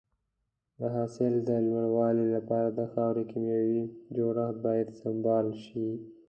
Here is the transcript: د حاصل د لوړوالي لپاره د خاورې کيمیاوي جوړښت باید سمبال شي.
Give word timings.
د 0.79 0.81
حاصل 0.95 1.33
د 1.49 1.49
لوړوالي 1.67 2.25
لپاره 2.35 2.69
د 2.71 2.79
خاورې 2.93 3.23
کيمیاوي 3.31 3.83
جوړښت 4.15 4.57
باید 4.67 4.87
سمبال 5.01 5.47
شي. 5.65 5.89